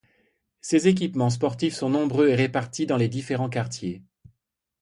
[0.61, 4.01] Ses équipements sportifs sont nombreux et répartis dans les différents quartiers.